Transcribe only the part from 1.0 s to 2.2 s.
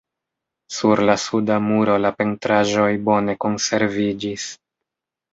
la suda muro la